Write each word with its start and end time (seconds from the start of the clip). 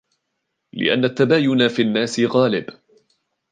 لِأَنَّ 0.73 1.05
التَّبَايُنَ 1.05 1.67
فِي 1.67 1.81
النَّاسِ 1.81 2.19
غَالِبٌ 2.19 2.65